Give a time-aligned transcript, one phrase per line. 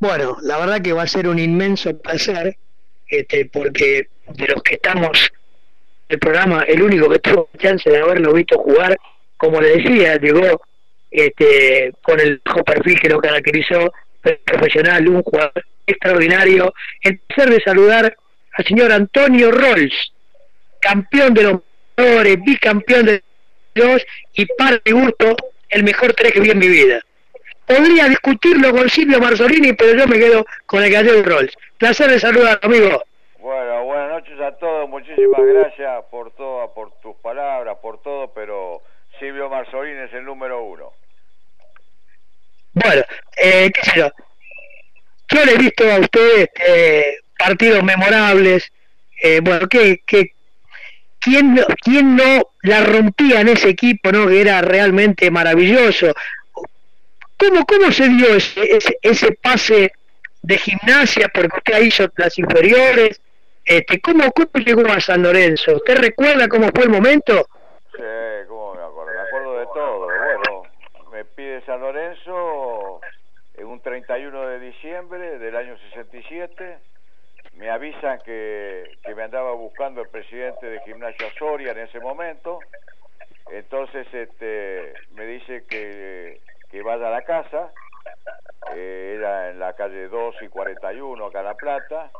[0.00, 2.56] Bueno, la verdad que va a ser un inmenso placer,
[3.08, 5.32] este, porque de los que estamos
[6.08, 8.96] el programa, el único que tuvo chance de haberlo visto jugar,
[9.36, 10.62] como le decía, llegó
[11.10, 13.92] este, con el bajo perfil que lo caracterizó,
[14.44, 16.72] profesional, un jugador extraordinario.
[17.02, 18.16] El placer de saludar
[18.52, 20.12] al señor Antonio Rolls,
[20.80, 21.60] campeón de los
[21.96, 23.22] jugadores, bicampeón de
[23.74, 24.02] los
[24.34, 25.36] y para mi gusto,
[25.68, 27.00] el mejor tres que vi en mi vida.
[27.68, 31.54] Podría discutirlo con Silvio Marzolini, pero yo me quedo con el gallego Rolls.
[31.76, 33.04] Placer de saludar, amigo.
[33.38, 38.80] Bueno, buenas noches a todos, muchísimas gracias por todo, por tus palabras, por todo, pero
[39.20, 40.92] Silvio Marzolini es el número uno.
[42.72, 43.02] Bueno,
[43.36, 44.10] eh, qué sé yo.
[45.30, 48.72] Yo le he visto a ustedes eh, partidos memorables.
[49.22, 50.32] Eh, bueno, que, que
[51.18, 54.26] ¿quién, ¿quién no la rompía en ese equipo, no?
[54.26, 56.14] Que era realmente maravilloso.
[57.38, 59.92] ¿Cómo, cómo se dio ese, ese, pase
[60.42, 61.28] de gimnasia?
[61.32, 63.20] Porque usted hizo las inferiores.
[63.64, 65.76] Este, ¿cómo, ¿Cómo llegó a San Lorenzo?
[65.76, 67.48] ¿Usted recuerda cómo fue el momento?
[67.94, 68.02] Sí,
[68.48, 69.12] cómo me acuerdo.
[69.12, 70.06] Me acuerdo de todo.
[70.06, 70.62] Bueno,
[71.12, 73.00] me pide San Lorenzo
[73.56, 76.78] en un 31 de diciembre del año 67.
[77.54, 82.58] Me avisan que, que me andaba buscando el presidente de Gimnasia Soria en ese momento.
[83.50, 86.40] Entonces este, me dice que
[86.70, 87.72] que vaya a la casa,
[88.74, 92.10] eh, era en la calle 2 y 41 acá en La Plata,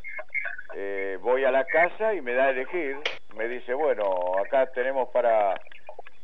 [0.75, 2.99] eh, voy a la casa y me da a elegir,
[3.35, 4.05] me dice, bueno,
[4.45, 5.55] acá tenemos para,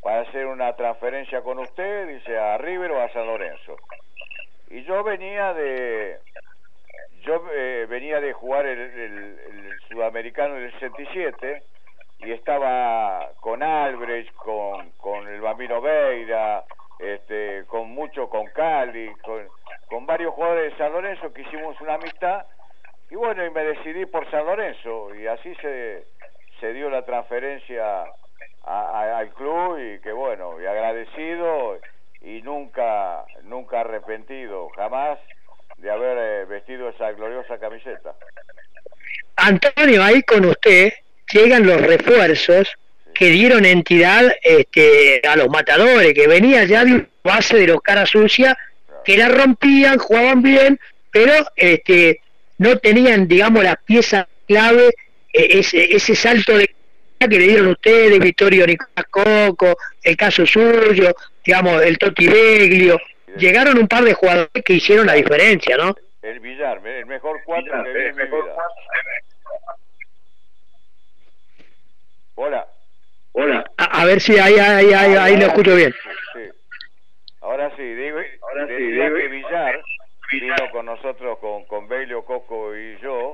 [0.03, 3.77] para hacer una transferencia con usted, dice, a River o a San Lorenzo.
[4.69, 6.19] Y yo venía de,
[7.23, 11.63] yo eh, venía de jugar el, el, sudamericano del 67
[12.21, 16.65] y estaba con Albrecht, con, con el Bambino Veira,
[16.99, 19.49] este, con mucho con Cali, con,
[19.89, 22.45] con varios jugadores de San Lorenzo que hicimos una amistad
[23.11, 26.05] y bueno, y me decidí por San Lorenzo y así se,
[26.61, 28.05] se dio la transferencia
[28.65, 31.79] al club y que bueno, y agradecido
[32.23, 35.19] y nunca, nunca arrepentido, jamás
[35.77, 38.15] de haber eh, vestido esa gloriosa camiseta.
[39.37, 40.93] Antonio, ahí con usted
[41.33, 42.75] llegan los refuerzos
[43.15, 48.11] que dieron entidad este, a los matadores, que venía ya de base de los caras
[48.11, 48.57] sucias,
[49.05, 50.81] que la rompían, jugaban bien,
[51.11, 52.21] pero este,
[52.59, 54.95] no tenían, digamos, la pieza clave,
[55.33, 56.75] e, ese, ese salto de
[57.19, 61.15] que le dieron ustedes, Vittorio Nicolás Coco, el caso suyo,
[61.45, 62.99] digamos, el Toti Beglio,
[63.37, 65.95] llegaron un par de jugadores que hicieron la diferencia, ¿no?
[66.21, 68.57] El Villar, el mejor cuatro que vi en mi vida.
[72.35, 72.67] Hola.
[73.37, 73.65] Hola.
[73.79, 75.93] A, ver si ahí, ahí, ahí, ahí lo escucho bien.
[76.35, 76.49] Sí.
[77.41, 79.83] Ahora sí, digo, Ahora sí, digo, que Villar
[80.31, 83.33] vino con nosotros, con, con Belio, Coco y yo,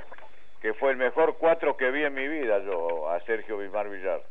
[0.62, 4.22] que fue el mejor cuatro que vi en mi vida yo, a Sergio Vilmar Villar.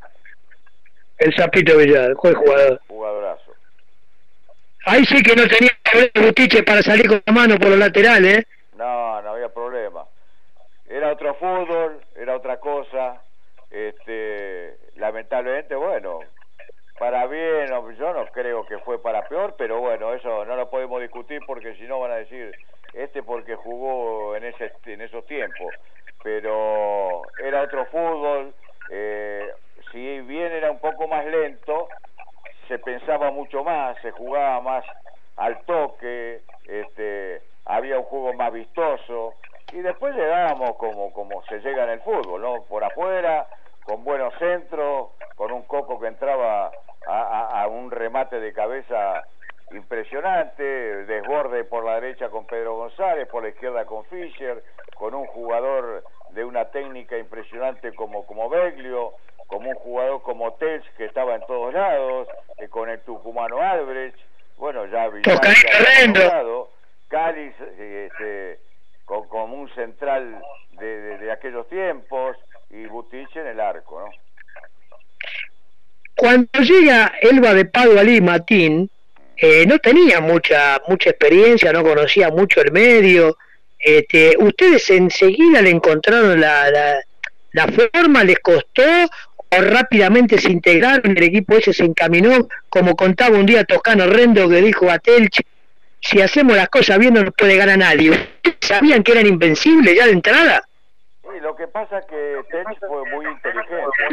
[1.18, 2.80] El Zapito Villar, fue jugador.
[2.88, 3.54] Jugadorazo.
[4.86, 5.70] Ahí sí que no tenía
[6.16, 8.46] Butiche para salir con la mano por los laterales, ¿eh?
[8.76, 10.04] No, no había problema.
[10.88, 13.22] Era otro fútbol, era otra cosa.
[13.70, 16.26] Este, lamentablemente, bueno,
[16.98, 21.00] para bien, yo no creo que fue para peor, pero bueno, eso no lo podemos
[21.00, 22.54] discutir porque si no van a decir,
[22.92, 25.74] este porque jugó en, ese, en esos tiempos,
[26.22, 28.54] pero era otro fútbol,
[28.90, 29.50] eh,
[29.90, 31.88] si bien era un poco más lento,
[32.68, 34.84] se pensaba mucho más, se jugaba más
[35.36, 39.36] al toque, este, había un juego más vistoso,
[39.72, 42.64] y después llegábamos como, como se llega en el fútbol, ¿no?
[42.68, 43.48] Por afuera,
[43.90, 46.70] con buenos centros, con un coco que entraba
[47.08, 49.24] a, un remate de cabeza
[49.72, 54.62] impresionante, desborde por la derecha con Pedro González, por la izquierda con Fischer,
[54.94, 59.14] con un jugador de una técnica impresionante como, como Beglio,
[59.48, 62.28] como un jugador como Tels que estaba en todos lados,
[62.58, 64.20] eh, con el tucumano Albrecht,
[64.56, 65.40] bueno, ya Villar
[67.08, 68.60] Cáliz, este,
[69.04, 70.40] con, como un central
[70.78, 72.36] de, de aquellos tiempos,
[72.70, 74.06] y Butich en el arco, ¿no?
[76.14, 78.90] Cuando llega Elba de Padua Matín,
[79.36, 83.38] eh, no tenía mucha mucha experiencia, no conocía mucho el medio.
[83.78, 87.00] Este, ¿Ustedes enseguida le encontraron la, la,
[87.52, 88.22] la forma?
[88.22, 91.16] ¿Les costó o rápidamente se integraron?
[91.16, 95.40] El equipo ese se encaminó, como contaba un día Toscano Rendo que dijo a Telch,
[96.00, 98.12] si hacemos las cosas bien no nos puede ganar nadie.
[98.60, 100.62] ¿Sabían que eran invencibles ya de entrada?
[101.38, 104.08] Lo que pasa es que Tench fue muy inteligente,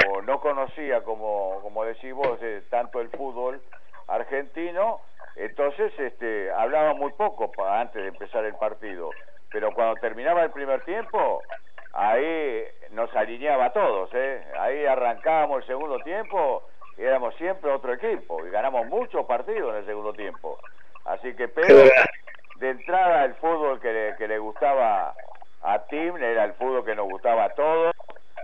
[0.00, 3.62] como no conocía, como, como decís vos, eh, tanto el fútbol
[4.08, 5.00] argentino,
[5.36, 9.10] Entonces, este, hablaba muy poco antes de empezar el partido,
[9.52, 11.42] pero cuando terminaba el primer tiempo,
[11.92, 14.42] ahí nos alineaba a todos, ¿eh?
[14.58, 16.62] Ahí arrancábamos el segundo tiempo,
[16.96, 20.58] éramos siempre otro equipo y ganamos muchos partidos en el segundo tiempo.
[21.04, 21.84] Así que, pero
[22.56, 25.14] de entrada el fútbol que le, que le gustaba
[25.66, 27.94] a Tim era el fútbol que nos gustaba a todos,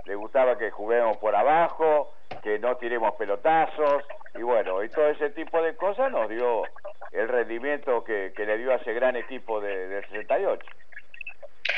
[0.06, 4.02] le gustaba que juguemos por abajo, que no tiremos pelotazos,
[4.34, 6.64] y bueno, y todo ese tipo de cosas nos dio
[7.12, 10.66] el rendimiento que, le dio a ese gran equipo de, del 68.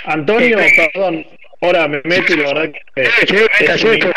[0.07, 0.59] Antonio,
[0.93, 1.27] perdón,
[1.61, 4.13] ahora me meto y la verdad que es, un,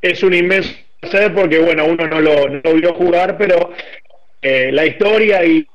[0.00, 3.72] es un inmenso placer porque, bueno, uno no lo, no lo vio jugar, pero
[4.40, 5.66] eh, la historia y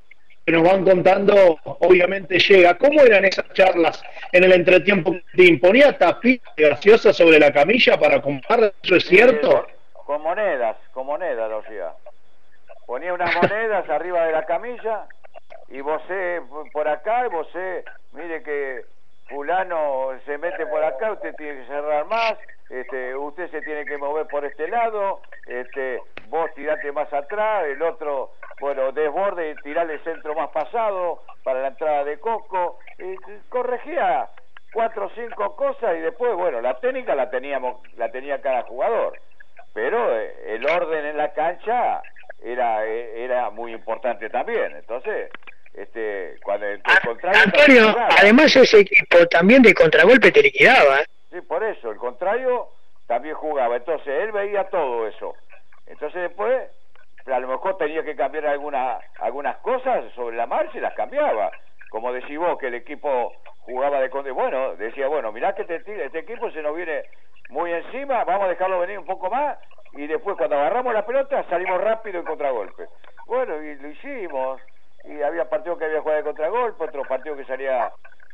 [0.47, 2.77] que nos van contando, obviamente llega.
[2.77, 4.01] ¿Cómo eran esas charlas
[4.31, 5.13] en el entretiempo?
[5.35, 8.71] ¿Te imponía tapita graciosa sobre la camilla para comprar?
[8.81, 9.67] ¿Eso es cierto?
[10.05, 11.91] con monedas, con monedas lo hacía.
[12.85, 15.05] Ponía unas monedas arriba de la camilla
[15.67, 16.01] y vos
[16.71, 17.49] por acá y vos
[18.13, 18.85] mire que
[19.27, 22.35] fulano se mete por acá, usted tiene que cerrar más,
[22.69, 25.99] este, usted se tiene que mover por este lado, este,
[26.29, 31.67] vos tirate más atrás, el otro, bueno, desborde tirale el centro más pasado para la
[31.69, 33.15] entrada de Coco, y
[33.49, 34.29] corregía
[34.73, 39.19] cuatro o cinco cosas y después, bueno, la técnica la teníamos, la tenía cada jugador,
[39.73, 42.01] pero eh, el orden en la cancha
[42.43, 45.29] era, eh, era muy importante también, entonces
[45.73, 51.03] este, cuando el, ah, contrario Antonio, además ese equipo también de contragolpe te liquidaba.
[51.31, 52.69] Sí, por eso, el contrario
[53.05, 53.75] también jugaba.
[53.75, 55.35] Entonces él veía todo eso.
[55.87, 56.69] Entonces después,
[57.25, 61.51] a lo mejor tenía que cambiar algunas algunas cosas sobre la marcha y las cambiaba.
[61.89, 64.31] Como decís vos, que el equipo jugaba de conde.
[64.31, 67.03] Bueno, decía, bueno, mirá que este, este equipo se nos viene
[67.49, 69.57] muy encima, vamos a dejarlo venir un poco más
[69.93, 72.87] y después cuando agarramos la pelota salimos rápido en contragolpe.
[73.25, 74.61] Bueno, y lo hicimos
[75.05, 77.91] y había partidos que había jugado de contragolpe, otros partidos que salía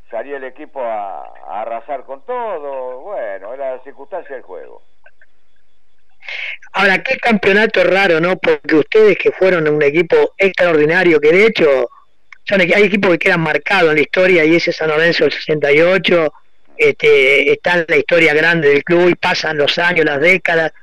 [0.09, 1.23] salía el equipo a,
[1.61, 4.81] arrasar con todo, bueno, era la circunstancia del juego.
[6.73, 8.37] Ahora, qué campeonato raro, ¿no?
[8.37, 11.89] Porque ustedes que fueron un equipo extraordinario, que de hecho
[12.43, 16.33] son, hay equipos que quedan marcados en la historia y ese San Lorenzo del 68
[16.77, 20.73] este, está en la historia grande del club y pasan los años, las décadas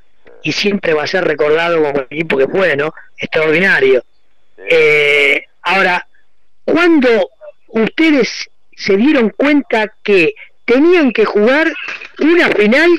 [0.42, 2.94] y siempre va a ser recordado como el equipo que fue, ¿no?
[3.18, 4.04] Extraordinario.
[4.56, 6.06] Eh, Ahora,
[6.64, 7.30] cuando
[7.68, 10.34] ustedes se dieron cuenta que
[10.64, 11.72] tenían que jugar
[12.18, 12.90] una final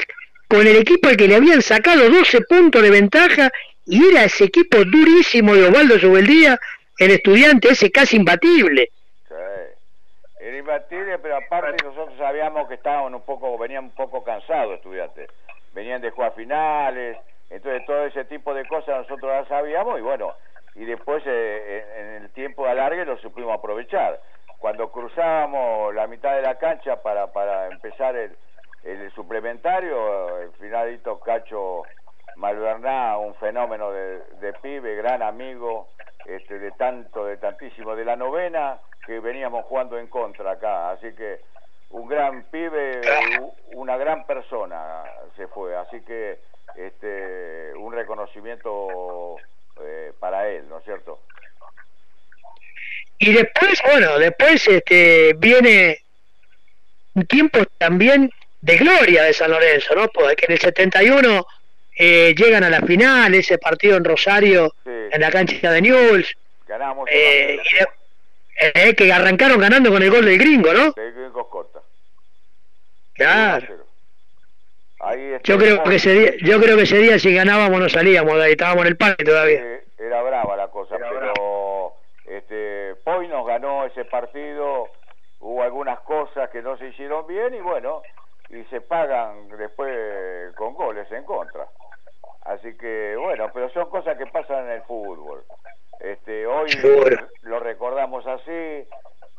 [0.51, 3.49] con el equipo al que le habían sacado 12 puntos de ventaja
[3.85, 6.59] y era ese equipo durísimo de Osvaldo Subeldía,
[6.99, 8.89] el estudiante ese casi imbatible.
[9.29, 9.33] Sí.
[10.41, 15.29] Era imbatible, pero aparte nosotros sabíamos que estaban un poco, venían un poco cansados estudiantes.
[15.73, 17.17] Venían de jugar finales,
[17.49, 20.33] entonces todo ese tipo de cosas nosotros las sabíamos y bueno,
[20.75, 24.19] y después eh, en el tiempo de alargue lo supimos aprovechar.
[24.57, 28.35] Cuando cruzábamos la mitad de la cancha para, para empezar el,
[28.83, 31.83] el suplementario, el finalito Cacho
[32.35, 35.89] Malverná, un fenómeno de, de pibe, gran amigo,
[36.25, 41.13] este, de tanto, de tantísimo, de la novena que veníamos jugando en contra acá, así
[41.13, 41.39] que
[41.89, 43.01] un gran pibe,
[43.73, 45.03] una gran persona
[45.35, 46.39] se fue, así que
[46.75, 49.35] este, un reconocimiento
[49.81, 51.19] eh, para él, ¿no es cierto?
[53.19, 55.99] Y después, bueno, después este, viene
[57.13, 58.31] un tiempo también
[58.61, 60.07] de gloria de San Lorenzo, ¿no?
[60.07, 61.45] Porque en el 71
[61.97, 66.35] eh, llegan a la final, ese partido en Rosario, en la cancha de Newell's.
[66.67, 67.09] Ganamos.
[67.11, 67.59] Eh,
[68.57, 70.93] eh, que arrancaron ganando con el gol del gringo, ¿no?
[70.95, 71.79] El gringo corta.
[73.13, 73.67] Claro.
[75.43, 78.51] yo creo que ese día, yo creo que ese día si ganábamos no salíamos, ahí
[78.51, 79.81] estábamos en el parque todavía.
[79.97, 81.93] era brava la cosa, pero
[82.25, 84.87] este Poi nos ganó ese partido,
[85.39, 88.01] hubo algunas cosas que no se hicieron bien y bueno,
[88.51, 91.67] y se pagan después con goles en contra.
[92.43, 95.43] Así que bueno, pero son cosas que pasan en el fútbol.
[95.99, 96.69] Este, hoy
[97.43, 98.87] lo recordamos así,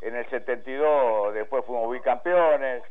[0.01, 2.83] en el 72 después fuimos bicampeones,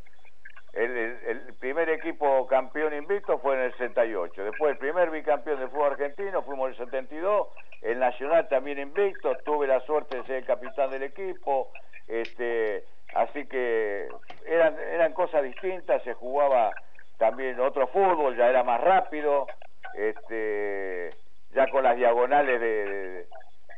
[0.73, 4.45] el, primer equipo campeón invicto fue en el 68.
[4.45, 7.49] Después el primer bicampeón del fútbol argentino fuimos en el 72.
[7.83, 9.37] El Nacional también invicto.
[9.45, 11.71] Tuve la suerte de ser el capitán del equipo.
[12.09, 14.09] Este, así que
[14.47, 16.03] eran, eran cosas distintas.
[16.03, 16.73] Se jugaba
[17.19, 19.47] también otro fútbol, ya era más rápido.
[19.95, 21.11] Este,
[21.55, 23.27] ya con las diagonales de,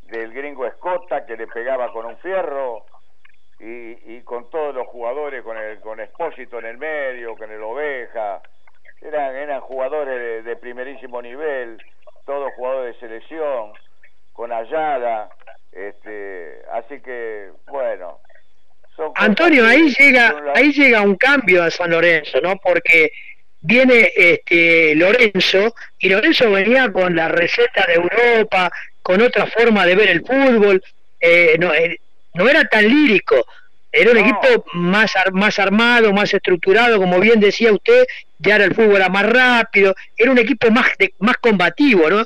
[0.02, 2.84] del gringo Escota que le pegaba con un fierro
[3.58, 8.42] y, con todos los jugadores, con el con Espósito en el medio, con el Oveja,
[9.00, 11.80] eran, eran jugadores de, primerísimo nivel,
[12.26, 13.72] todos jugadores de selección,
[14.32, 15.30] con Ayala,
[15.72, 18.18] Este, así que, bueno.
[19.16, 22.56] Antonio, ahí llega, ahí llega un cambio a San Lorenzo, ¿no?
[22.56, 23.10] Porque
[23.60, 28.70] viene este Lorenzo y Lorenzo venía con la receta de Europa,
[29.02, 30.82] con otra forma de ver el fútbol,
[31.20, 31.98] eh, no, eh,
[32.34, 33.46] no era tan lírico,
[33.90, 38.06] era un equipo más, más armado, más estructurado, como bien decía usted,
[38.38, 40.86] ya era el fútbol era más rápido, era un equipo más,
[41.18, 42.24] más combativo, ¿no?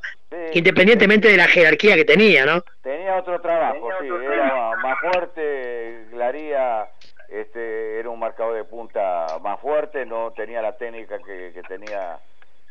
[0.52, 2.62] Independientemente de la jerarquía que tenía, ¿no?
[2.82, 6.88] Tenía otro trabajo, sí, era más fuerte, Glaría
[7.28, 12.18] este, era un marcador de punta más fuerte, no tenía la técnica que, que tenía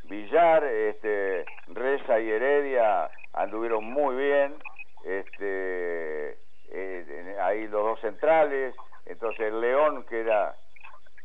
[0.03, 4.55] Villar, este, Reza y Heredia anduvieron muy bien,
[5.03, 6.37] este,
[6.71, 8.73] eh, ahí los dos centrales,
[9.05, 10.55] entonces León que era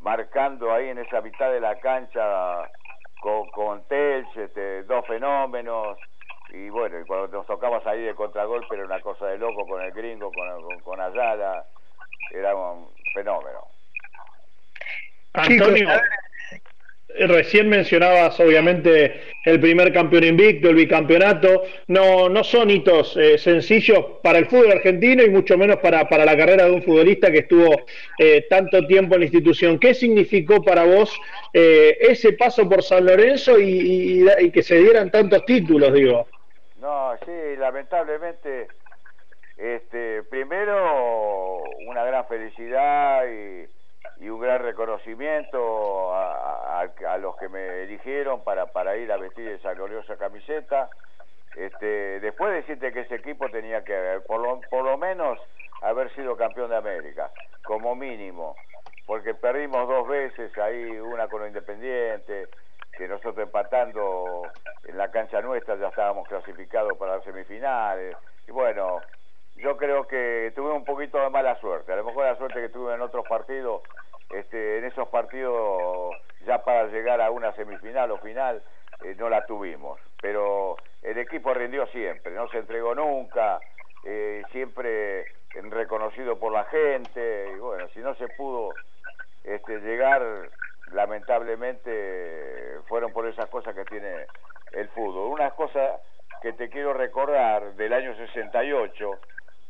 [0.00, 2.68] marcando ahí en esa mitad de la cancha
[3.22, 5.96] con, con Telch, este, dos fenómenos,
[6.54, 9.82] y bueno, y cuando nos tocabas ahí de contragolpe era una cosa de loco con
[9.82, 11.64] el gringo, con, con, Ayala,
[12.30, 13.66] era un fenómeno.
[15.32, 15.88] Antonio,
[17.20, 24.04] recién mencionabas obviamente el primer campeón invicto, el bicampeonato, no, no son hitos eh, sencillos
[24.22, 27.38] para el fútbol argentino y mucho menos para, para la carrera de un futbolista que
[27.38, 27.86] estuvo
[28.18, 29.78] eh, tanto tiempo en la institución.
[29.78, 31.18] ¿Qué significó para vos
[31.54, 36.26] eh, ese paso por San Lorenzo y, y, que se dieran tantos títulos, digo?
[36.82, 38.66] No, sí, lamentablemente,
[39.56, 43.24] este, primero una gran felicidad
[44.18, 46.88] y un gran reconocimiento a,
[47.20, 50.90] los que me eligieron para, para ir a vestir esa gloriosa camiseta.
[51.54, 55.38] Este, después decirte que ese equipo tenía que, por lo, por lo menos,
[55.82, 57.30] haber sido campeón de América,
[57.62, 58.56] como mínimo,
[59.06, 62.48] porque perdimos dos veces ahí, una con Independiente,
[62.96, 64.42] que nosotros empatando
[64.86, 69.00] en la cancha nuestra ya estábamos clasificados para las semifinales, y bueno,
[69.56, 72.68] yo creo que tuve un poquito de mala suerte, a lo mejor la suerte que
[72.68, 73.82] tuve en otros partidos
[74.32, 78.62] este, en esos partidos ya para llegar a una semifinal o final
[79.04, 83.60] eh, no la tuvimos, pero el equipo rindió siempre, no se entregó nunca,
[84.04, 88.74] eh, siempre reconocido por la gente, y bueno, si no se pudo
[89.44, 90.22] este, llegar,
[90.92, 94.26] lamentablemente fueron por esas cosas que tiene
[94.72, 95.32] el fútbol.
[95.32, 96.00] Una cosa
[96.40, 99.10] que te quiero recordar del año 68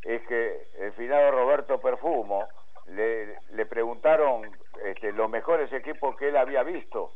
[0.04, 2.48] es que el finado Roberto Perfumo,
[2.86, 4.42] le, preguntaron
[4.84, 7.12] este, los mejores equipos que él había visto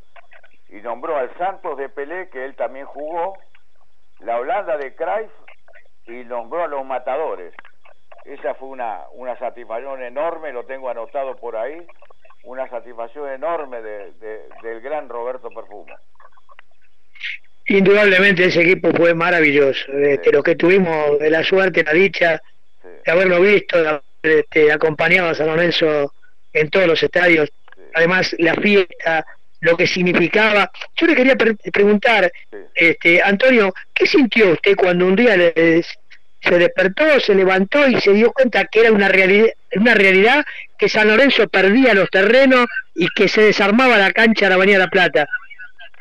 [0.69, 3.37] y nombró al Santos de Pelé, que él también jugó,
[4.21, 5.33] la Holanda de Cruyff
[6.07, 7.53] y nombró a los matadores.
[8.25, 11.87] Esa fue una satisfacción enorme, lo tengo anotado por ahí,
[12.47, 14.13] una satisfacción enorme de,
[14.63, 15.95] del gran Roberto Perfumo.
[17.69, 22.41] Indudablemente ese equipo fue maravilloso, este, lo que tuvimos de la suerte, la dicha
[23.05, 23.83] de haberlo visto,
[24.23, 26.15] de este, acompañado a San Lorenzo
[26.53, 27.51] en todos los estadios,
[27.95, 29.27] además la fiesta,
[29.61, 30.71] lo que significaba.
[30.95, 32.31] Yo le quería preguntar,
[32.75, 38.33] este, Antonio, ¿qué sintió usted cuando un día se despertó, se levantó y se dio
[38.33, 40.45] cuenta que era una realidad, una realidad
[40.79, 44.79] que San Lorenzo perdía los terrenos y que se desarmaba la cancha de la Avenida
[44.79, 45.27] La Plata?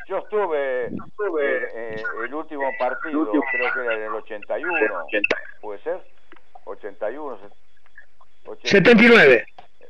[0.08, 5.06] Yo estuve, estuve el último partido, creo que era en el 81,
[5.60, 6.00] ¿puede ser?
[6.64, 7.38] 81,
[8.62, 9.46] 79.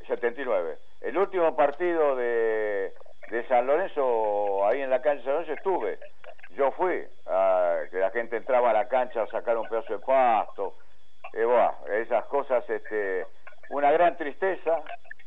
[0.07, 0.79] 79.
[1.03, 2.93] El último partido de,
[3.31, 5.99] de San Lorenzo, ahí en la cancha de San Lorenzo estuve.
[6.57, 9.99] Yo fui, a, que la gente entraba a la cancha a sacar un pedazo de
[9.99, 10.75] pasto.
[11.35, 11.47] Eh,
[12.03, 13.27] esas cosas, este,
[13.71, 14.83] una gran tristeza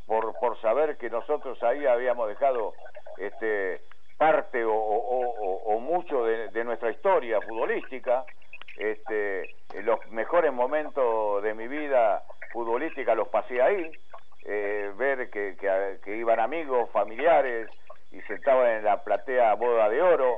[0.06, 2.74] por, por saber que nosotros ahí habíamos dejado
[3.18, 3.82] este,
[4.18, 8.26] parte o, mucho de, nuestra historia futbolística.
[8.78, 13.92] Este, los mejores momentos de mi vida futbolística los pasé ahí
[14.46, 15.56] eh, ver que,
[16.04, 17.70] que, iban amigos, familiares
[18.12, 20.36] y sentaban en la platea boda de oro.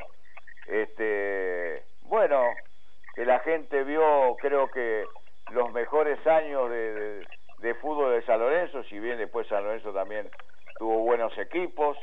[0.67, 2.45] Este, bueno,
[3.15, 5.05] que la gente vio, creo que
[5.51, 7.25] los mejores años de,
[7.75, 10.29] fútbol de San Lorenzo, si bien después San Lorenzo también
[10.77, 11.97] tuvo buenos equipos,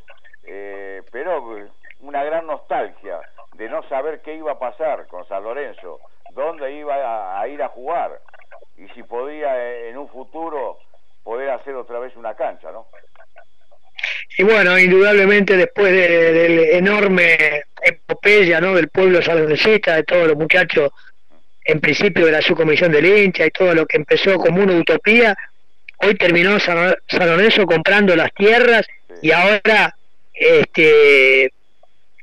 [0.44, 1.68] eh, pero
[2.00, 3.20] una gran nostalgia
[3.54, 6.00] de no saber qué iba a pasar con San Lorenzo,
[6.30, 8.20] dónde iba a ir a jugar
[8.76, 10.78] y si podía eh, en un futuro
[11.24, 12.86] poder hacer otra vez una cancha, ¿no?
[14.38, 18.74] Y bueno, indudablemente después del enorme epopeya, ¿no?
[18.74, 20.92] Del pueblo saloncista, de todos los muchachos,
[21.64, 25.36] en principio de la subcomisión del hincha y todo lo que empezó como una utopía,
[25.98, 28.86] hoy terminó San, Lorenzo comprando las tierras
[29.22, 29.94] y ahora
[30.32, 31.52] este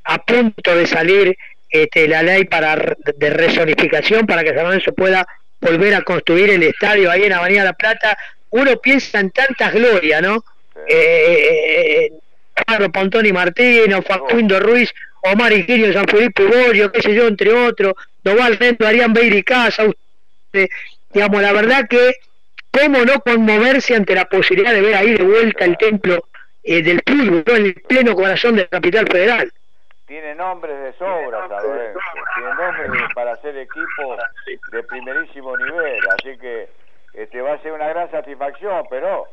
[0.04, 1.38] a punto de salir
[1.70, 5.28] este, la ley para de resonificación para que San Lorenzo pueda
[5.60, 8.18] volver a construir el estadio ahí en Avenida La Plata,
[8.52, 10.44] uno piensa en tantas glorias, ¿no?
[10.88, 12.12] Eh,
[12.54, 17.94] Carlos Pontoni Martino, Facundo Ruiz, Omar Ingenio, San Felipe Bollo, qué sé yo, entre otros,
[18.24, 20.68] Doval Rento, Arián Beiri Casa, usted,
[21.12, 22.14] digamos, la verdad que
[22.76, 26.26] cómo no conmoverse ante la posibilidad de ver ahí de vuelta el templo
[26.64, 29.52] eh, del fútbol, en el pleno corazón de la capital federal.
[30.08, 32.00] Tiene nombres de sobra, Lorenzo.
[32.36, 34.18] Tiene nombres para ser equipo
[34.72, 36.70] de primerísimo nivel, así que
[37.14, 39.26] este va a ser una gran satisfacción, pero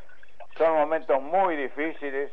[0.56, 2.30] son momentos muy difíciles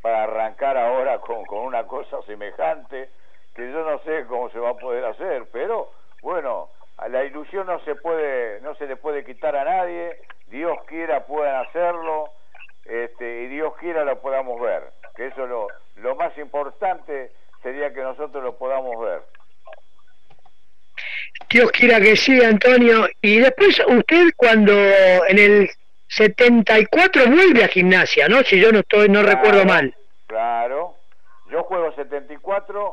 [0.00, 3.10] para arrancar ahora con, con una cosa semejante
[3.54, 5.90] que yo no sé cómo se va a poder hacer, pero
[6.22, 10.16] bueno, a la ilusión no se puede, no se le puede quitar a nadie,
[10.50, 12.30] Dios quiera puedan hacerlo,
[12.84, 14.82] este, y Dios quiera lo podamos ver,
[15.14, 19.22] que eso lo, lo más importante sería que nosotros lo podamos ver.
[21.50, 23.08] Dios quiera que sí, Antonio.
[23.22, 25.70] Y después usted cuando en el
[26.08, 28.42] 74 vuelve a gimnasia, ¿no?
[28.42, 29.94] Si yo no estoy, no recuerdo mal.
[30.26, 30.94] Claro.
[31.50, 32.92] Yo juego 74,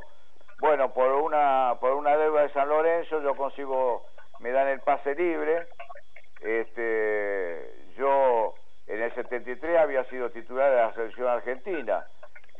[0.60, 4.06] bueno, por una por una deuda de San Lorenzo yo consigo
[4.40, 5.68] me dan el pase libre.
[6.46, 8.54] Este, yo
[8.88, 12.06] en el 73 había sido titular de la selección argentina.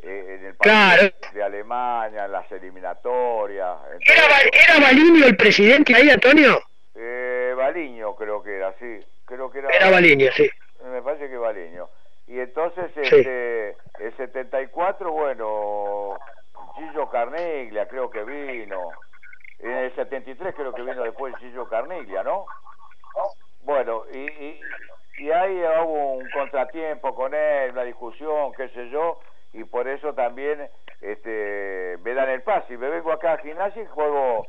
[0.02, 3.78] Eh, en el país de Alemania, en las eliminatorias.
[4.02, 6.60] ¿Era, ¿Era Baliño el presidente ahí, Antonio?
[6.96, 9.00] Eh, Baliño creo que era, sí.
[9.26, 10.50] Creo que era, era Baliño, sí.
[10.84, 11.88] Me parece que Baliño.
[12.28, 16.18] Y entonces, este, el 74, bueno,
[16.76, 18.90] Gillo Carniglia creo que vino.
[19.60, 22.46] En el 73 creo que vino después Gillo Carniglia, ¿no?
[23.66, 24.62] Bueno, y, y,
[25.18, 29.20] y ahí hubo un contratiempo con él, una discusión, qué sé yo,
[29.54, 30.70] y por eso también
[31.02, 32.76] este, me dan el pase.
[32.76, 34.46] Y me vengo acá a gimnasia y juego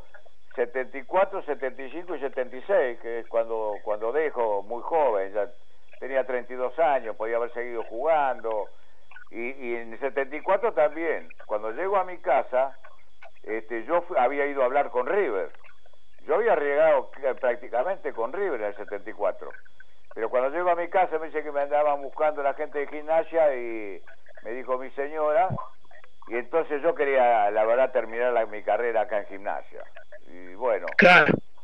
[0.54, 5.50] 74, 75 y 76, que es cuando, cuando dejo, muy joven, ya
[5.99, 8.68] tenía 32 años, podía haber seguido jugando.
[9.30, 12.76] Y, y en 74 también, cuando llego a mi casa,
[13.44, 15.50] este, yo había ido a hablar con River.
[16.26, 17.10] Yo había llegado
[17.40, 19.50] prácticamente con River en el 74.
[20.14, 22.86] Pero cuando llego a mi casa me dice que me andaban buscando la gente de
[22.88, 24.00] gimnasia y
[24.42, 25.48] me dijo mi señora,
[26.28, 29.82] y entonces yo quería, la verdad, terminar mi carrera acá en gimnasia.
[30.28, 30.86] Y bueno,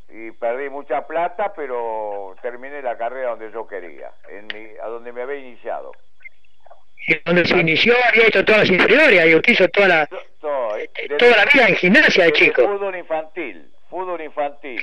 [0.09, 5.12] y perdí mucha plata, pero terminé la carrera donde yo quería, en mi, a donde
[5.12, 5.92] me había iniciado.
[7.09, 11.37] Y donde se inició había hecho todas las inferiores, y usted hizo toda la, toda
[11.37, 12.62] la vida en gimnasia de chico.
[12.62, 14.81] Fútbol infantil, fútbol infantil,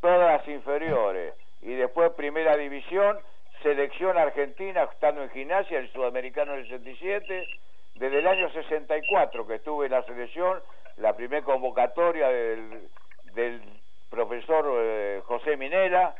[0.00, 3.18] todas las inferiores, y después primera división,
[3.64, 7.48] selección argentina estando en gimnasia, el sudamericano del 67,
[7.96, 10.60] desde el año 64 que estuve en la selección,
[10.98, 12.88] la primera convocatoria del,
[13.34, 13.60] del
[14.08, 16.14] profesor eh, José Minera,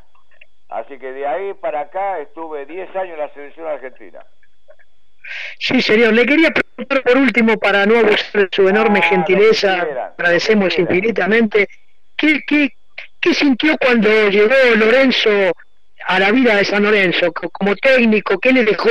[0.70, 4.27] así que de ahí para acá estuve 10 años en la selección argentina.
[5.61, 6.12] Sí, señor.
[6.14, 9.87] Le quería preguntar por último, para no abusar de su enorme ah, gentileza,
[10.18, 11.68] agradecemos infinitamente,
[12.24, 12.72] ¿qué, qué,
[13.20, 15.30] ¿qué sintió cuando llegó Lorenzo
[16.06, 18.88] a la vida de San Lorenzo como técnico, ¿qué le dejó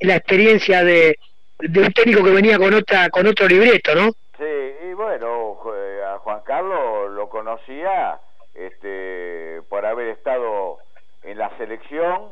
[0.00, 1.18] la experiencia de,
[1.58, 4.10] de un técnico que venía con otra con otro libreto, no?
[4.38, 5.58] Sí, y bueno,
[6.06, 8.18] a Juan Carlos lo conocía
[8.54, 10.78] este por haber estado
[11.22, 12.30] en la selección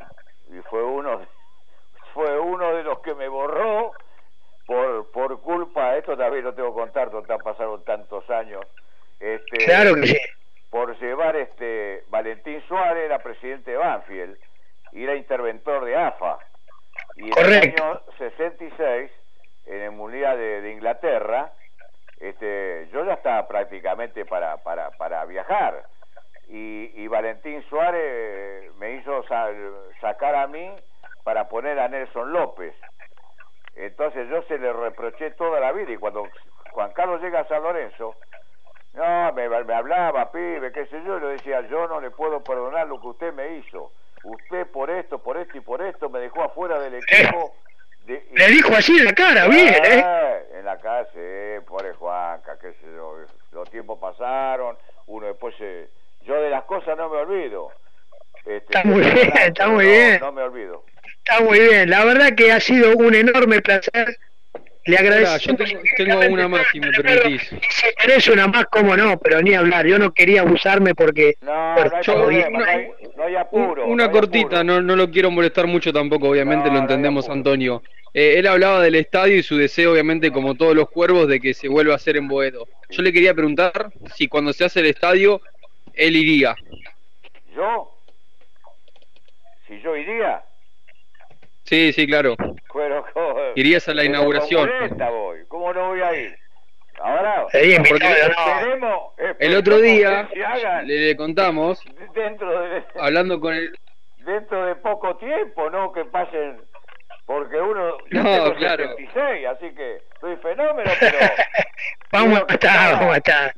[0.49, 1.21] y fue uno
[2.13, 3.91] fue uno de los que me borró
[4.65, 8.61] por por culpa esto también lo tengo que contar, han pasado tantos años.
[9.19, 10.17] Este, claro que sí
[10.73, 14.35] por llevar este Valentín Suárez era presidente de Banfield
[14.91, 16.39] y era interventor de AFA
[17.15, 19.11] y en el año 66
[19.67, 21.51] en el Mundial de, Inglaterra
[22.19, 25.83] este yo ya estaba prácticamente para para para viajar.
[26.47, 29.23] Y, y Valentín Suárez me hizo
[30.01, 30.75] sacar a mí
[31.23, 32.73] para poner a Nelson López.
[33.75, 36.27] Entonces yo se le reproché toda la vida y cuando
[36.71, 38.15] Juan Carlos llega a San Lorenzo
[38.93, 42.43] no, me, me hablaba, pibe, qué sé yo, y le decía, yo no le puedo
[42.43, 43.91] perdonar lo que usted me hizo.
[44.23, 47.55] Usted por esto, por esto y por esto me dejó afuera del equipo.
[48.05, 50.05] le dijo así en la cara, bien, ¿eh?
[50.53, 53.17] En la cara, sí, pobre Juanca, qué sé yo.
[53.51, 54.77] Los tiempos pasaron,
[55.07, 55.89] uno después se...
[56.21, 57.69] Yo de las cosas no me olvido.
[58.45, 60.19] Este, está muy bien, está muy bien.
[60.21, 60.83] No me olvido.
[61.17, 61.89] Está muy bien.
[61.89, 64.17] La verdad que ha sido un enorme placer
[64.85, 65.51] le agradezco.
[65.51, 65.55] yo
[65.97, 67.41] tengo, una más, si me permitís.
[67.69, 69.85] Si tenés una más, cómo no, pero ni hablar.
[69.85, 71.35] Yo no quería abusarme porque.
[71.41, 73.87] No, no, hay, apuro.
[73.87, 77.81] Una cortita, No, no lo quiero molestar mucho tampoco, obviamente lo entendemos, Antonio.
[78.13, 81.53] Eh, él hablaba del estadio y su deseo, obviamente, como todos los cuervos, de que
[81.53, 82.67] se vuelva a hacer en Boedo.
[82.89, 85.41] Yo le quería preguntar si cuando se hace el estadio,
[85.93, 86.55] él iría.
[87.55, 87.89] ¿Yo?
[89.67, 90.43] si yo iría.
[91.63, 92.35] Sí, sí, claro.
[93.55, 94.69] Irías a la inauguración.
[94.97, 95.45] Voy.
[95.47, 96.37] ¿Cómo no voy a ir?
[96.99, 97.47] Ahora,
[99.39, 100.29] el otro día
[100.85, 101.81] le, contamos,
[102.13, 103.73] dentro de, hablando con el...
[104.19, 105.91] Dentro de poco tiempo, ¿no?
[105.91, 106.61] Que pasen
[107.25, 108.95] porque uno no, claro.
[109.49, 111.17] así que soy fenómeno, pero
[112.11, 113.53] vamos a estar, vamos a estar.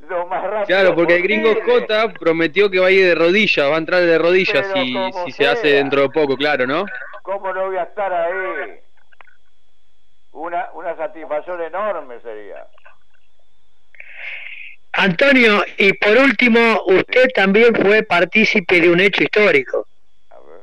[0.66, 4.02] claro, porque el gringo J prometió que va a ir de rodillas, va a entrar
[4.02, 6.86] de rodillas si, si se hace dentro de poco, claro, ¿no?
[7.22, 8.78] ¿Cómo no voy a estar ahí?
[10.32, 12.66] Una, una satisfacción enorme sería.
[14.92, 19.86] Antonio, y por último, usted también fue partícipe de un hecho histórico.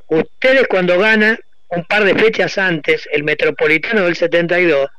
[0.07, 1.37] Ustedes cuando ganan
[1.75, 4.89] un par de fechas antes, el Metropolitano del 72,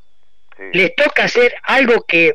[0.72, 2.34] les toca hacer algo que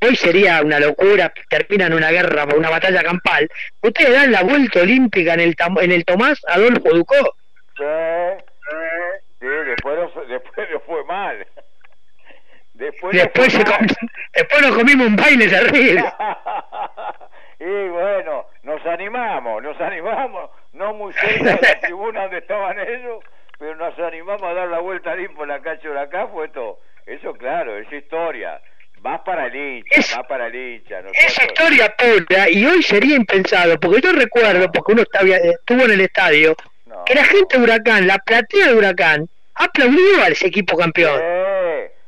[0.00, 3.48] hoy sería una locura, terminan una guerra, una batalla campal.
[3.80, 7.36] Ustedes dan la vuelta olímpica en el, en el Tomás Adolfo Ducó.
[7.76, 7.84] Sí,
[9.40, 11.46] sí después, después no fue mal.
[12.74, 13.58] Después, después,
[14.34, 16.02] después nos comimos un baile terrible.
[17.60, 23.22] y bueno, nos animamos, nos animamos, no muy cerca de la tribuna donde estaban ellos,
[23.62, 26.80] pero nos animamos a dar la vuelta ahí por la cancha de acá, fue todo.
[27.06, 28.60] Eso claro, es historia.
[28.98, 30.98] Vas para el hincha, va para el hincha.
[31.12, 35.92] Esa historia pura, y hoy sería impensado, porque yo recuerdo, porque uno estaba, estuvo en
[35.92, 36.56] el estadio,
[37.06, 41.20] que la gente de Huracán, la platea de Huracán, aplaudió a ese equipo campeón.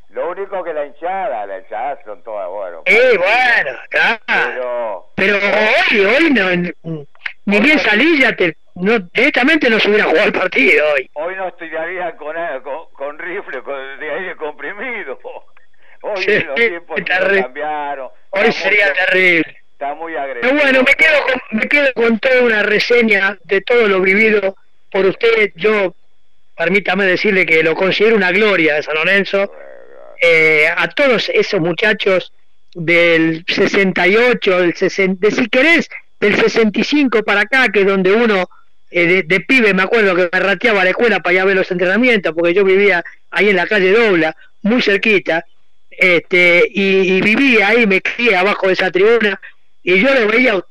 [0.09, 2.83] lo único que la hinchada, la hinchada son todas, bueno.
[2.87, 5.07] Eh, bueno, claro.
[5.15, 7.07] Pero, hoy, hoy no,
[7.47, 11.09] ni bien salí ya te no, directamente no se hubiera jugado el partido hoy.
[11.15, 15.19] Hoy no estudiaría con, con, con rifle con, de aire comprimido.
[16.03, 18.11] Hoy los tiempos cambiaron.
[18.31, 19.57] Hoy sería terrible.
[19.73, 20.43] Está muy agresivo.
[20.43, 24.57] Pero bueno, me quedo, con, me quedo con toda una reseña de todo lo vivido
[24.91, 25.53] por usted.
[25.55, 25.95] Yo,
[26.59, 29.51] permítame decirle que lo considero una gloria de San Lorenzo.
[30.21, 32.35] Eh, a todos esos muchachos
[32.75, 35.89] del 68, del 60, de si querés,
[36.25, 38.49] del 65 para acá, que es donde uno
[38.91, 41.71] eh, de, pibe me acuerdo que me rateaba la escuela para ir a ver los
[41.71, 45.45] entrenamientos, porque yo vivía ahí en la calle Dobla, muy cerquita,
[45.91, 49.39] este, y, vivía ahí, me crié abajo de esa tribuna,
[49.83, 50.65] y yo lo veía,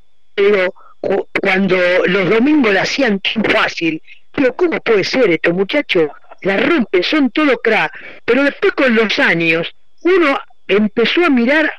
[1.39, 4.01] cuando los domingos la hacían tan fácil,
[4.35, 6.09] digo, ¿cómo puede ser esto, muchachos?
[6.41, 7.91] La rompen, son todo crack,
[8.25, 11.71] pero después con los años, uno empezó a mirar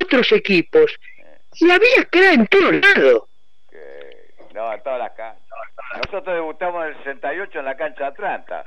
[0.00, 0.92] otros equipos,
[1.54, 3.28] y había crack en todos lados.
[4.54, 5.42] No, en todas las canchas.
[5.94, 8.64] Nosotros debutamos en el 68 en la cancha de Atlanta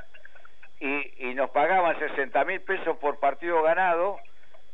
[0.80, 4.18] y, y nos pagaban 60 mil pesos por partido ganado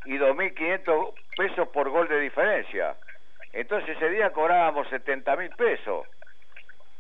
[0.04, 2.96] y 2.500 pesos por gol de diferencia.
[3.52, 6.06] Entonces ese día cobrábamos 70 mil pesos.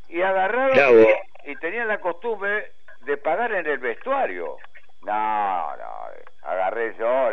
[0.08, 1.06] Y agarraron
[1.44, 4.56] y, tenían la costumbre de pagar en el vestuario.
[5.02, 6.08] No, no,
[6.42, 7.30] agarré yo,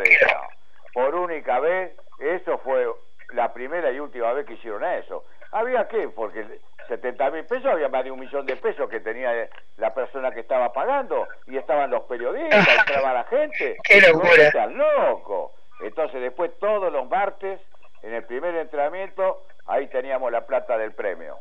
[0.92, 2.86] Por única vez, eso fue
[3.34, 5.24] la primera y última vez que hicieron eso.
[5.52, 6.44] Había que, porque
[6.88, 10.40] 70 mil pesos, había más de un millón de pesos que tenía la persona que
[10.40, 13.76] estaba pagando y estaban los periodistas, estaba la gente.
[13.84, 14.66] ¡Qué locura!
[14.66, 15.52] loco!
[15.80, 17.60] Entonces después todos los martes,
[18.02, 21.38] en el primer entrenamiento, ahí teníamos la plata del premio.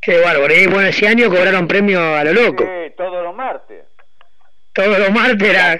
[0.00, 2.64] Qué bárbaro, y bueno, ese año cobraron premio a lo loco.
[2.64, 3.84] Sí, todos los martes.
[4.72, 5.78] Todos los martes era...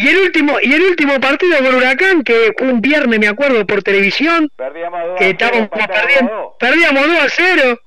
[0.00, 3.82] Y el último y el último partido con Huracán, que un viernes, me acuerdo, por
[3.82, 7.80] televisión, perdíamos 2 que estábamos perdiendo, perdíamos 2 a 0.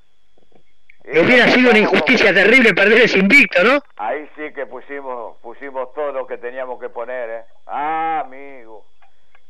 [1.23, 3.81] hubiera sido una injusticia terrible perder ese invicto, ¿no?
[3.95, 7.43] Ahí sí que pusimos pusimos todo lo que teníamos que poner, ¿eh?
[7.65, 8.85] Ah, amigo.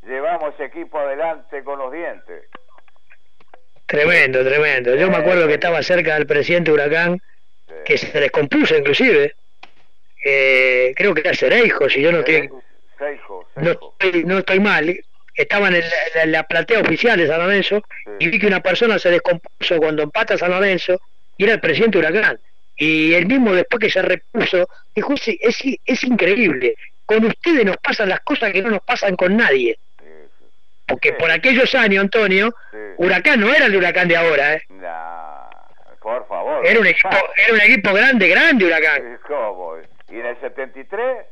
[0.06, 2.44] Llevamos equipo adelante con los dientes.
[3.88, 4.94] Tremendo, tremendo.
[4.94, 7.20] Yo me acuerdo que estaba cerca del presidente Huracán,
[7.86, 9.34] que se descompuso inclusive
[10.24, 12.50] eh, creo que era Cereijo, si yo no estoy,
[14.26, 15.00] no estoy, mal,
[15.36, 17.84] estaban en la, platea oficial de San Lorenzo
[18.20, 21.00] y vi que una persona se descompuso cuando empata San Lorenzo
[21.38, 22.40] y era el presidente Huracán.
[22.78, 27.78] Y él mismo después que se repuso, dijo, es, es, es increíble, con ustedes nos
[27.78, 29.78] pasan las cosas que no nos pasan con nadie.
[30.88, 32.54] Porque por aquellos años, Antonio,
[32.98, 34.64] Huracán no era el Huracán de ahora, ¿eh?
[36.02, 36.66] por favor.
[36.66, 39.20] Era un equipo, era un equipo grande, grande Huracán.
[39.28, 39.78] ¿Cómo?
[40.12, 41.26] Y en el 73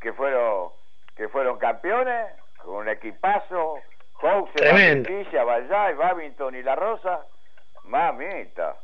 [0.00, 0.70] que fueron
[1.16, 2.26] que fueron campeones
[2.62, 3.76] con un equipazo
[4.20, 7.26] Hawks, Leticia, Vallay, Babington y La Rosa
[7.84, 8.76] mamita.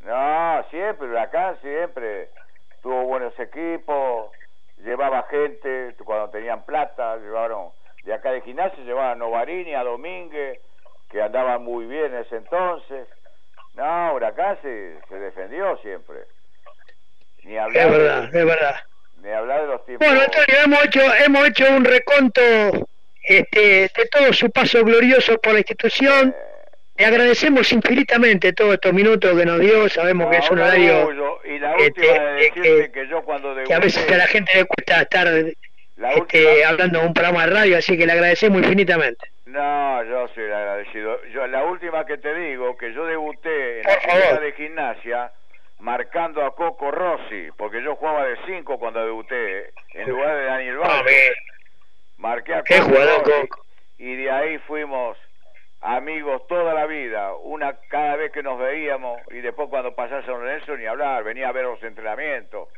[0.00, 2.30] No siempre acá siempre
[2.82, 4.30] tuvo buenos equipos
[4.78, 7.70] llevaba gente cuando tenían plata llevaron
[8.04, 10.60] de acá de gimnasio llevaban a Novarini a Domínguez
[11.08, 13.06] que andaban muy bien en ese entonces.
[13.74, 16.24] No, Huracán se, se defendió siempre.
[17.44, 18.76] Ni hablar es verdad, es verdad.
[19.22, 20.06] Ni hablar de los tiempos.
[20.06, 22.40] Bueno, Antonio, hemos hecho, hemos hecho un reconto
[23.22, 26.34] este, de todo su paso glorioso por la institución.
[26.36, 26.52] Eh,
[26.98, 31.10] le agradecemos infinitamente todos estos minutos que nos dio, sabemos que es un horario
[31.44, 35.02] y la última este, que, yo cuando que a veces a la gente le cuesta
[35.02, 39.26] estar este, hablando de un programa de radio, así que le agradecemos infinitamente.
[39.46, 41.20] No, yo soy agradecido.
[41.32, 45.32] Yo la última que te digo, que yo debuté en la primera de gimnasia
[45.82, 50.78] marcando a Coco Rossi, porque yo jugaba de 5 cuando debuté, en lugar de Daniel
[50.78, 51.34] Vázquez.
[52.18, 53.48] Marqué a Coco Rossi,
[53.98, 55.18] y de ahí fuimos
[55.80, 60.24] amigos toda la vida, una cada vez que nos veíamos y después cuando pasaba a
[60.24, 62.68] San Lorenzo ni hablar, venía a ver los entrenamientos.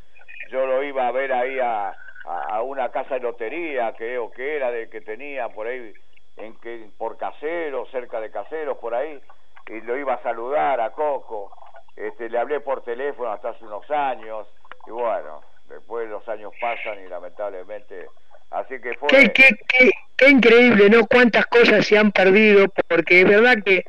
[0.50, 4.70] Yo lo iba a ver ahí a, a, una casa de lotería, creo que era
[4.70, 5.92] de que tenía por ahí
[6.38, 9.20] en que por Caseros, cerca de Caseros por ahí,
[9.66, 11.50] y lo iba a saludar a Coco.
[11.96, 14.46] Este, le hablé por teléfono hasta hace unos años
[14.86, 18.08] y bueno, después los años pasan y lamentablemente
[18.50, 21.06] así que fue qué, qué, qué, qué increíble, ¿no?
[21.06, 23.84] Cuántas cosas se han perdido porque es verdad que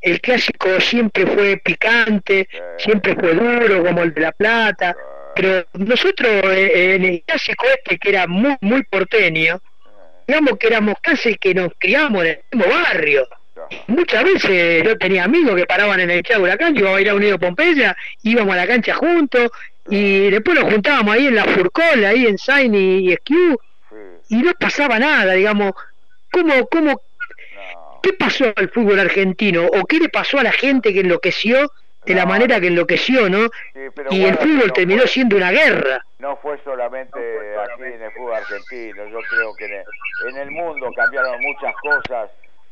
[0.00, 4.96] el clásico siempre fue picante, siempre fue duro como el de La Plata,
[5.34, 9.60] pero nosotros eh, en el clásico este que era muy muy porteño,
[10.26, 13.28] digamos que éramos casi que nos criamos en el mismo barrio.
[13.86, 17.00] Muchas veces yo tenía amigos que paraban en el Chago de la cancha, íbamos a
[17.00, 19.50] ir a Unido Pompeya, íbamos a la cancha juntos
[19.88, 23.58] y después nos juntábamos ahí en la Furcol, ahí en Sain y, Skew,
[24.28, 25.72] y no pasaba nada, digamos,
[26.30, 27.00] ¿cómo, cómo,
[28.02, 31.70] qué pasó al fútbol argentino o qué le pasó a la gente que enloqueció
[32.06, 33.50] de la manera que enloqueció, ¿no?
[34.10, 36.04] y el fútbol terminó siendo una guerra.
[36.18, 37.18] No fue solamente
[37.62, 39.84] aquí en el fútbol argentino, yo creo que
[40.28, 42.30] en el, mundo cambiaron muchas cosas,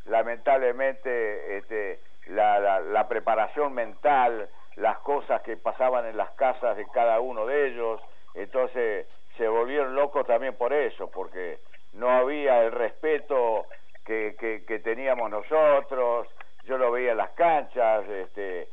[0.09, 7.19] lamentablemente este, la, la, preparación mental, las cosas que pasaban en las casas de cada
[7.19, 8.01] uno de ellos,
[8.33, 11.59] entonces se volvieron locos también por eso, porque
[11.93, 13.65] no había el respeto
[14.05, 16.27] que, teníamos nosotros,
[16.63, 18.69] yo lo veía en las canchas, este,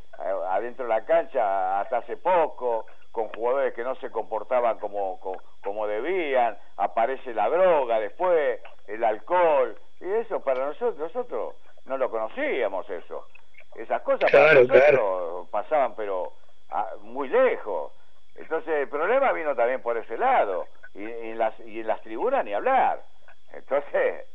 [0.48, 5.20] adentro de la cancha hasta hace poco, con jugadores que no se comportaban como,
[5.62, 11.54] como, debían, aparece la droga después, el alcohol, y eso para nosotros, nosotros
[11.86, 13.26] no lo conocíamos eso.
[13.74, 16.32] Esas cosas para nosotros pasaban pero
[17.02, 17.92] muy lejos.
[18.34, 22.44] Entonces el problema vino también por ese lado, y, en las, y en las tribunas
[22.44, 23.02] ni hablar.
[23.52, 24.26] Entonces,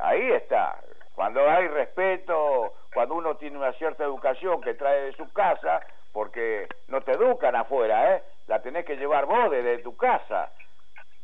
[0.00, 0.78] ahí está.
[1.14, 5.80] Cuando hay respeto, cuando uno tiene una cierta educación que trae de su casa,
[6.12, 8.22] porque no te educan afuera, ¿eh?
[8.46, 10.50] La tenés que llevar vos desde tu casa.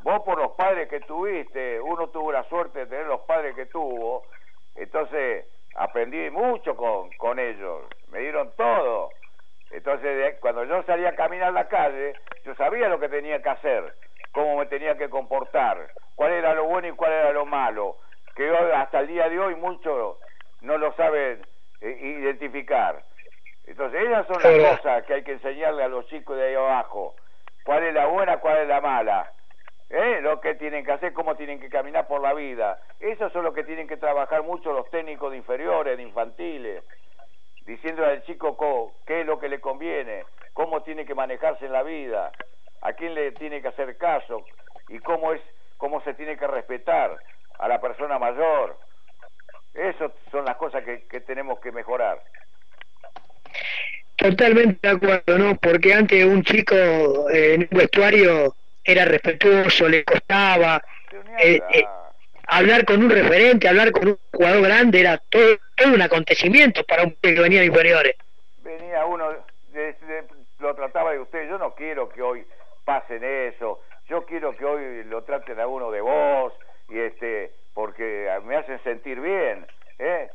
[0.07, 3.67] Vos por los padres que tuviste, uno tuvo la suerte de tener los padres que
[3.67, 4.29] tuvo,
[4.77, 9.15] entonces aprendí mucho con, con ellos, me dieron todo.
[9.69, 13.97] Entonces, cuando yo salía a caminar la calle, yo sabía lo que tenía que hacer,
[14.31, 17.99] cómo me tenía que comportar, cuál era lo bueno y cuál era lo malo,
[18.37, 20.19] que hasta el día de hoy muchos
[20.61, 21.45] no lo saben
[21.81, 23.03] eh, identificar.
[23.65, 27.17] Entonces, esas son las cosas que hay que enseñarle a los chicos de ahí abajo.
[27.65, 29.33] ¿Cuál es la buena, cuál es la mala?
[29.89, 30.19] ¿Eh?
[30.21, 32.81] Lo que tienen que hacer, cómo tienen que caminar por la vida.
[32.99, 36.83] Eso son lo que tienen que trabajar mucho los técnicos de inferiores, de infantiles,
[37.65, 41.83] diciéndole al chico qué es lo que le conviene, cómo tiene que manejarse en la
[41.83, 42.33] vida,
[42.83, 44.45] a quién le tiene que hacer caso
[44.89, 45.41] y cómo es,
[45.77, 47.17] cómo se tiene que respetar
[47.59, 48.77] a la persona mayor.
[49.75, 52.23] Esas son las cosas que, tenemos que mejorar.
[54.17, 55.57] Totalmente de acuerdo, ¿no?
[55.57, 56.75] Porque antes un chico
[57.31, 58.55] eh, en un vestuario
[58.87, 60.83] era respetuoso, le costaba.
[61.39, 61.85] Eh, eh,
[62.47, 65.59] hablar con un referente, hablar con un jugador grande era todo,
[65.93, 68.17] un acontecimiento para un que venía de inferiores.
[68.63, 69.31] Venía uno,
[70.61, 72.47] lo trataba de usted, yo no quiero que hoy
[72.85, 76.53] pasen eso, yo quiero que hoy lo traten a uno de vos,
[76.89, 79.67] y este porque me hacen sentir bien
[79.99, 80.31] ¿eh?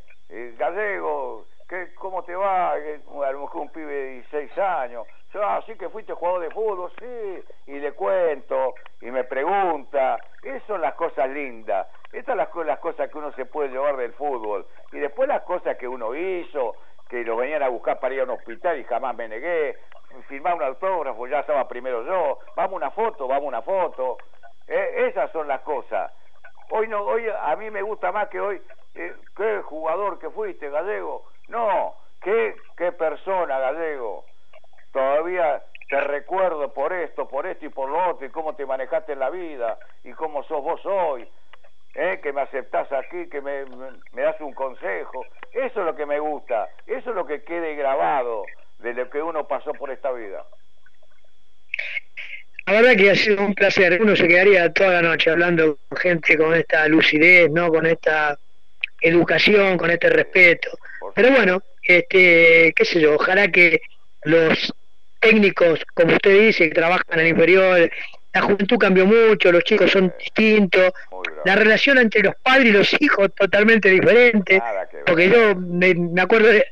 [0.57, 5.07] gallego ¿qué, cómo te va a lo mejor un pibe de 16 años.
[5.33, 10.19] Yo ah, sí que fuiste jugador de fútbol sí y le cuento y me pregunta
[10.43, 11.87] esas son las cosas lindas.
[12.11, 14.67] Estas son las, cosas que uno se puede llevar del fútbol.
[14.91, 16.75] Y después las cosas que uno hizo
[17.07, 19.77] que lo venían a buscar para ir a un hospital y jamás me negué.
[20.27, 22.39] Firmar un autógrafo ya estaba primero yo.
[22.57, 24.17] Vamos una foto vamos una foto.
[24.67, 25.07] ¿Eh?
[25.07, 26.11] esas son las cosas.
[26.69, 28.61] Hoy no, hoy a mí me gusta más que hoy,
[28.95, 31.30] eh, qué jugador que fuiste, Gallego.
[31.51, 34.23] No, qué, qué persona, Gallego.
[34.93, 39.11] Todavía te recuerdo por esto, por esto y por lo otro, y cómo te manejaste
[39.11, 41.27] en la vida, y cómo sos vos hoy,
[41.95, 42.21] ¿eh?
[42.23, 43.65] que me aceptás aquí, que me,
[44.13, 45.25] me, das un consejo.
[45.51, 48.43] Eso es lo que me gusta, eso es lo que quede grabado,
[48.79, 50.45] de lo que uno pasó por esta vida.
[52.67, 54.01] La verdad que ha sido un placer.
[54.01, 57.67] Uno se quedaría toda la noche hablando con gente con esta lucidez, ¿no?
[57.67, 58.39] Con esta
[59.01, 60.69] educación, con este respeto.
[61.15, 63.81] Pero bueno, este, qué sé yo, ojalá que
[64.23, 64.73] los
[65.19, 67.91] técnicos, como usted dice, que trabajan en el inferior,
[68.33, 70.91] la juventud cambió mucho, los chicos son distintos,
[71.45, 74.61] la relación entre los padres y los hijos totalmente diferente,
[75.05, 76.65] porque yo me, me acuerdo de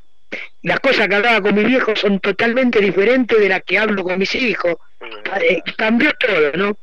[0.61, 4.19] las cosas que hablaba con mi viejo son totalmente diferentes de las que hablo con
[4.19, 4.75] mis hijos.
[5.41, 6.77] Eh, cambió todo, ¿no?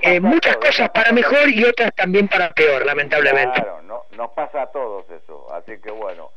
[0.00, 3.60] Eh, muchas cosas para mejor y otras también para peor, lamentablemente.
[3.60, 6.30] Claro, no, nos pasa a todos eso, así que bueno,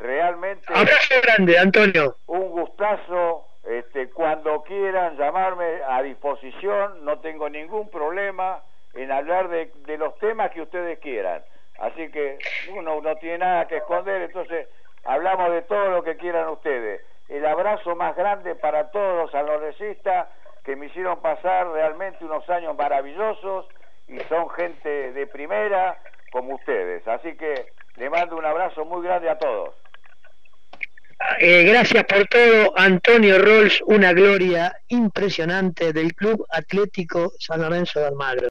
[0.00, 0.64] realmente...
[0.68, 2.16] Abrazo grande, Antonio.
[2.26, 8.62] Un gustazo, este, cuando quieran llamarme a disposición, no tengo ningún problema
[8.94, 11.42] en hablar de, de los temas que ustedes quieran.
[11.78, 12.38] Así que
[12.74, 14.68] uno no tiene nada que esconder, entonces
[15.04, 17.02] hablamos de todo lo que quieran ustedes.
[17.28, 20.28] El abrazo más grande para todos los sanlorencistas
[20.64, 23.66] que me hicieron pasar realmente unos años maravillosos
[24.08, 25.96] y son gente de primera
[26.32, 27.06] como ustedes.
[27.06, 29.74] Así que le mando un abrazo muy grande a todos.
[31.38, 38.06] Eh, gracias por todo, Antonio Rolls, una gloria impresionante del Club Atlético San Lorenzo de
[38.06, 38.48] Almagro.